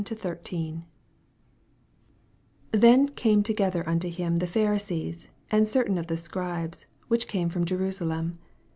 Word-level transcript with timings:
1 0.01 0.85
Then 2.71 3.07
came 3.09 3.43
together 3.43 3.87
unto 3.87 4.09
him 4.09 4.37
the 4.37 4.47
Pharisees, 4.47 5.27
and 5.51 5.69
certain 5.69 5.99
of 5.99 6.07
the 6.07 6.17
Scribes, 6.17 6.87
which 7.07 7.27
came 7.27 7.49
from 7.49 7.65
Jerusalem. 7.65 8.39